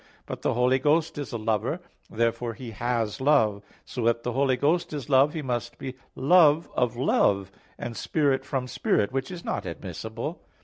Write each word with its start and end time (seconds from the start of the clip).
But 0.25 0.41
the 0.41 0.55
Holy 0.55 0.79
Ghost 0.79 1.19
is 1.19 1.31
a 1.31 1.37
lover: 1.37 1.79
therefore 2.09 2.55
He 2.55 2.71
has 2.71 3.21
love. 3.21 3.61
So 3.85 4.07
if 4.07 4.23
the 4.23 4.31
Holy 4.31 4.57
Ghost 4.57 4.93
is 4.93 5.11
Love, 5.11 5.35
He 5.35 5.43
must 5.43 5.77
be 5.77 5.93
love 6.15 6.67
of 6.73 6.97
love, 6.97 7.51
and 7.77 7.95
spirit 7.95 8.43
from 8.43 8.65
spirit; 8.67 9.11
which 9.11 9.29
is 9.29 9.45
not 9.45 9.67
admissible. 9.67 10.41